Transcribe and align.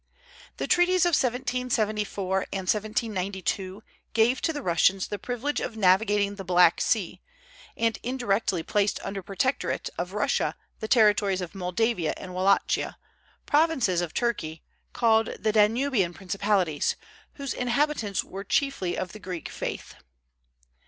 The 0.57 0.65
treaties 0.65 1.05
of 1.05 1.09
1774 1.11 2.45
and 2.51 2.61
1792 2.61 3.83
gave 4.13 4.41
to 4.41 4.51
the 4.51 4.63
Russians 4.63 5.09
the 5.09 5.19
privilege 5.19 5.59
of 5.59 5.77
navigating 5.77 6.37
the 6.37 6.43
Black 6.43 6.81
Sea, 6.81 7.21
and 7.77 7.99
indirectly 8.01 8.63
placed 8.63 8.99
under 9.03 9.19
the 9.19 9.25
protectorate 9.25 9.91
of 9.99 10.13
Russia 10.13 10.55
the 10.79 10.87
territories 10.87 11.39
of 11.39 11.53
Moldavia 11.53 12.15
and 12.17 12.33
Wallachia, 12.33 12.97
provinces 13.45 14.01
of 14.01 14.15
Turkey, 14.15 14.63
called 14.91 15.35
the 15.39 15.51
Danubian 15.53 16.15
principalities, 16.15 16.95
whose 17.33 17.53
inhabitants 17.53 18.23
were 18.23 18.43
chiefly 18.43 18.97
of 18.97 19.11
the 19.11 19.19
Greek 19.19 19.49
faith. 19.49 19.93